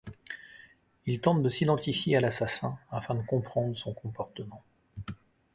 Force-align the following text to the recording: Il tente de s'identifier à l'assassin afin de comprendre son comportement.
Il 1.05 1.21
tente 1.21 1.43
de 1.43 1.49
s'identifier 1.49 2.17
à 2.17 2.21
l'assassin 2.21 2.75
afin 2.89 3.13
de 3.13 3.21
comprendre 3.21 3.77
son 3.77 3.93
comportement. 3.93 4.63